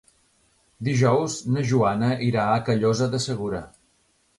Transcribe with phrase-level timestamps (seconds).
[0.87, 3.67] Dijous na Joana irà a Callosa de Segura.